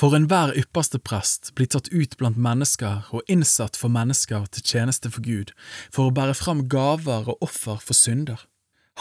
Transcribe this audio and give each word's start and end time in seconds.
For 0.00 0.16
enhver 0.16 0.54
ypperste 0.56 0.96
prest 0.96 1.50
blir 1.58 1.68
tatt 1.68 1.90
ut 1.92 2.14
blant 2.16 2.38
mennesker 2.40 3.10
og 3.12 3.26
innsatt 3.28 3.74
for 3.76 3.92
mennesker 3.92 4.46
til 4.48 4.64
tjeneste 4.64 5.10
for 5.12 5.20
Gud, 5.20 5.50
for 5.92 6.08
å 6.08 6.14
bære 6.16 6.36
fram 6.38 6.62
gaver 6.72 7.28
og 7.28 7.44
offer 7.44 7.82
for 7.84 7.98
synder. 7.98 8.46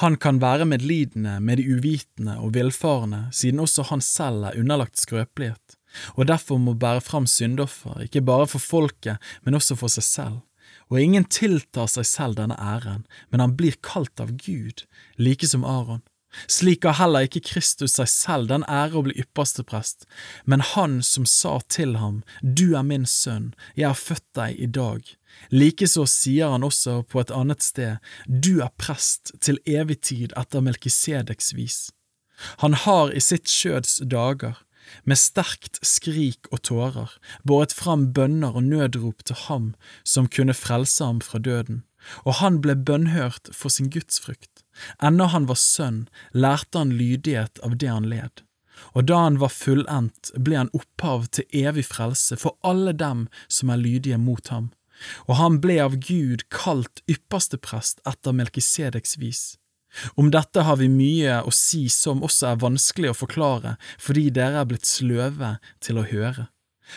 Han 0.03 0.17
kan 0.19 0.41
være 0.43 0.67
medlidende 0.67 1.37
med 1.39 1.61
de 1.61 1.69
uvitende 1.71 2.35
og 2.43 2.51
villfarne, 2.57 3.21
siden 3.31 3.63
også 3.63 3.87
han 3.93 4.03
selv 4.03 4.49
er 4.49 4.59
underlagt 4.59 4.99
skrøpelighet, 4.99 5.79
og 6.19 6.27
derfor 6.27 6.59
må 6.59 6.75
bære 6.75 7.05
fram 7.07 7.31
syndoffer, 7.31 8.03
ikke 8.03 8.25
bare 8.27 8.51
for 8.51 8.59
folket, 8.59 9.23
men 9.47 9.55
også 9.55 9.79
for 9.79 9.95
seg 9.95 10.03
selv. 10.03 10.37
Og 10.91 10.99
ingen 10.99 11.23
tiltar 11.31 11.87
seg 11.87 12.11
selv 12.11 12.41
denne 12.41 12.59
æren, 12.59 13.07
men 13.31 13.39
han 13.39 13.55
blir 13.55 13.79
kalt 13.79 14.19
av 14.19 14.35
Gud, 14.35 14.83
like 15.15 15.47
som 15.47 15.63
Aron. 15.63 16.03
Slik 16.47 16.85
har 16.85 16.99
heller 16.99 17.25
ikke 17.25 17.41
Kristus 17.41 17.95
seg 17.97 18.09
selv 18.11 18.49
den 18.51 18.65
ære 18.69 18.99
å 18.99 19.03
bli 19.07 19.15
ypperste 19.21 19.65
prest, 19.65 20.05
men 20.45 20.61
han 20.61 20.99
som 21.05 21.25
sa 21.25 21.57
til 21.67 21.97
ham, 21.97 22.21
Du 22.41 22.75
er 22.77 22.85
min 22.85 23.05
sønn, 23.09 23.53
jeg 23.75 23.89
har 23.89 23.97
født 23.97 24.27
deg 24.37 24.59
i 24.59 24.69
dag. 24.69 25.01
Likeså 25.49 26.05
sier 26.09 26.53
han 26.53 26.65
også 26.65 27.01
på 27.09 27.21
et 27.21 27.33
annet 27.33 27.65
sted, 27.65 27.97
Du 28.25 28.61
er 28.61 28.73
prest 28.77 29.33
til 29.41 29.59
evig 29.65 30.01
tid 30.01 30.33
etter 30.37 30.61
Melkisedeks 30.61 31.53
vis. 31.57 31.89
Han 32.63 32.73
har 32.73 33.11
i 33.11 33.19
sitt 33.19 33.49
skjøds 33.49 33.99
dager, 34.05 34.61
med 35.03 35.19
sterkt 35.21 35.77
skrik 35.85 36.47
og 36.53 36.63
tårer, 36.65 37.11
båret 37.45 37.73
fram 37.75 38.07
bønner 38.13 38.55
og 38.57 38.65
nødrop 38.65 39.21
til 39.25 39.37
ham 39.47 39.73
som 40.03 40.29
kunne 40.29 40.55
frelse 40.57 41.05
ham 41.05 41.21
fra 41.21 41.37
døden, 41.37 41.83
og 42.25 42.39
han 42.41 42.61
ble 42.63 42.75
bønnhørt 42.75 43.51
for 43.53 43.69
sin 43.69 43.91
gudsfrykt. 43.93 44.58
Ennå 45.03 45.29
han 45.33 45.47
var 45.49 45.59
sønn, 45.59 46.07
lærte 46.31 46.83
han 46.83 46.95
lydighet 46.99 47.61
av 47.65 47.77
det 47.77 47.91
han 47.91 48.09
led. 48.09 48.43
Og 48.95 49.07
da 49.09 49.23
han 49.25 49.39
var 49.41 49.51
fullendt, 49.51 50.31
ble 50.39 50.59
han 50.61 50.73
opphav 50.75 51.27
til 51.35 51.47
evig 51.65 51.85
frelse 51.89 52.37
for 52.39 52.55
alle 52.63 52.93
dem 52.95 53.27
som 53.51 53.73
er 53.73 53.81
lydige 53.81 54.19
mot 54.21 54.47
ham. 54.53 54.71
Og 55.27 55.37
han 55.39 55.59
ble 55.63 55.79
av 55.83 55.97
Gud 56.03 56.45
kalt 56.53 57.03
ypperste 57.11 57.59
prest 57.59 58.03
etter 58.07 58.35
Melkisedeks 58.35 59.17
vis. 59.19 59.43
Om 60.19 60.29
dette 60.31 60.63
har 60.67 60.77
vi 60.77 60.89
mye 60.91 61.39
å 61.41 61.51
si 61.55 61.87
som 61.89 62.21
også 62.25 62.51
er 62.51 62.61
vanskelig 62.61 63.11
å 63.11 63.17
forklare 63.17 63.75
fordi 63.97 64.27
dere 64.35 64.61
er 64.61 64.69
blitt 64.69 64.85
sløve 64.85 65.55
til 65.83 66.01
å 66.01 66.05
høre. 66.11 66.49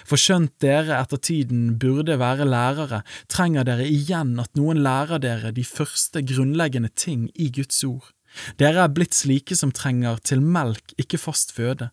For 0.04 0.20
skjønt 0.20 0.54
dere 0.64 0.98
etter 1.00 1.20
tiden 1.20 1.76
burde 1.80 2.18
være 2.20 2.48
lærere, 2.48 3.02
trenger 3.28 3.66
dere 3.68 3.86
igjen 3.88 4.38
at 4.42 4.54
noen 4.58 4.82
lærer 4.84 5.22
dere 5.22 5.52
de 5.54 5.64
første 5.66 6.24
grunnleggende 6.26 6.92
ting 6.96 7.28
i 7.34 7.50
Guds 7.52 7.82
ord. 7.88 8.10
Dere 8.56 8.86
er 8.86 8.92
blitt 8.92 9.16
slike 9.16 9.56
som 9.58 9.74
trenger 9.76 10.20
til 10.24 10.40
melk, 10.40 10.94
ikke 11.00 11.20
fast 11.20 11.52
føde. 11.52 11.90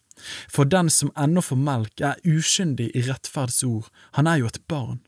For 0.52 0.68
den 0.68 0.90
som 0.92 1.12
ennå 1.20 1.44
får 1.44 1.60
melk, 1.60 2.02
er 2.02 2.20
uskyndig 2.28 2.90
i 2.96 3.04
rettferdsord, 3.08 3.90
han 4.16 4.28
er 4.28 4.42
jo 4.42 4.50
et 4.52 4.62
barn. 4.72 5.00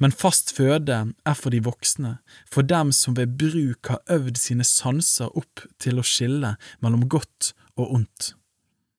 Men 0.00 0.12
fast 0.12 0.52
føde 0.56 0.98
er 1.24 1.36
for 1.38 1.52
de 1.52 1.62
voksne, 1.64 2.18
for 2.48 2.66
dem 2.66 2.92
som 2.92 3.16
ved 3.16 3.38
bruk 3.40 3.92
har 3.92 4.02
øvd 4.12 4.36
sine 4.40 4.66
sanser 4.68 5.32
opp 5.36 5.64
til 5.80 6.00
å 6.00 6.04
skille 6.04 6.56
mellom 6.84 7.08
godt 7.08 7.54
og 7.80 7.94
ondt. 8.00 8.34